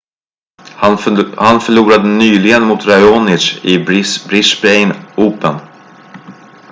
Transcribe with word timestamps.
han 0.63 0.97
förlorade 1.61 2.07
nyligen 2.07 2.63
mot 2.63 2.85
raonic 2.85 3.65
i 3.65 3.77
brisbane 4.29 4.95
open 5.15 5.55